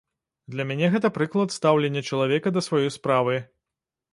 [0.53, 3.35] Для мяне гэта прыклад стаўлення чалавека да сваёй справы.